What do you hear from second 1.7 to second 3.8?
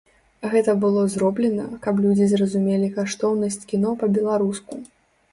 каб людзі зразумелі каштоўнасць